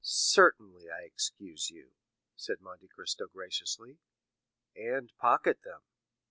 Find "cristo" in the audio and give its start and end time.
2.87-3.27